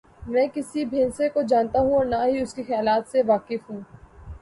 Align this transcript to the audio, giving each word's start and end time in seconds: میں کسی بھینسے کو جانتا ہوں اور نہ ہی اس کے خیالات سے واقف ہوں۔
میں 0.27 0.45
کسی 0.53 0.85
بھینسے 0.85 1.29
کو 1.29 1.41
جانتا 1.41 1.79
ہوں 1.79 1.93
اور 1.93 2.05
نہ 2.05 2.23
ہی 2.25 2.41
اس 2.41 2.53
کے 2.53 2.63
خیالات 2.63 3.11
سے 3.11 3.21
واقف 3.27 3.69
ہوں۔ 3.69 3.81